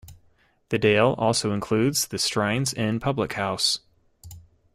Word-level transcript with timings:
The 0.69 0.79
dale 0.79 1.13
also 1.19 1.53
includes 1.53 2.07
the 2.07 2.17
Strines 2.17 2.73
Inn 2.75 2.99
public 2.99 3.33
house. 3.33 3.81